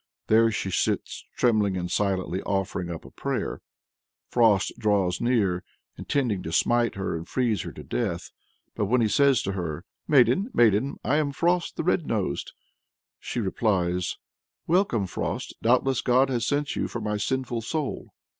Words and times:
There 0.29 0.49
she 0.49 0.71
sits, 0.71 1.23
"trembling 1.37 1.77
and 1.77 1.91
silently 1.91 2.41
offering 2.41 2.89
up 2.89 3.05
a 3.05 3.11
prayer." 3.11 3.61
Frost 4.31 4.73
draws 4.79 5.21
near, 5.21 5.63
intending 5.95 6.41
"to 6.41 6.51
smite 6.51 6.95
her 6.95 7.15
and 7.15 7.27
to 7.27 7.31
freeze 7.31 7.61
her 7.61 7.71
to 7.71 7.83
death." 7.83 8.31
But 8.73 8.85
when 8.85 9.01
he 9.01 9.07
says 9.07 9.43
to 9.43 9.51
her, 9.51 9.85
"Maiden, 10.07 10.49
maiden, 10.55 10.97
I 11.03 11.17
am 11.17 11.31
Frost 11.31 11.75
the 11.75 11.83
Red 11.83 12.07
Nosed," 12.07 12.53
she 13.19 13.39
replies 13.39 14.17
"Welcome, 14.65 15.05
Frost; 15.05 15.53
doubtless 15.61 16.01
God 16.01 16.29
has 16.31 16.47
sent 16.47 16.75
you 16.75 16.87
for 16.87 16.99
my 16.99 17.17
sinful 17.17 17.61
soul." 17.61 18.09